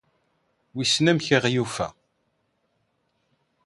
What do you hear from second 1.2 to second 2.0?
i aɣ-yufa?